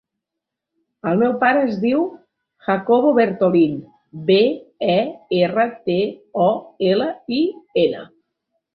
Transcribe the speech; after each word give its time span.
El 1.11 1.19
meu 1.23 1.35
pare 1.43 1.61
es 1.65 1.77
diu 1.83 1.99
Jacobo 2.71 3.13
Bertolin: 3.21 3.77
be, 4.33 4.41
e, 4.97 4.99
erra, 5.45 5.71
te, 5.87 6.01
o, 6.51 6.53
ela, 6.93 7.15
i, 7.43 7.47
ena. 7.89 8.07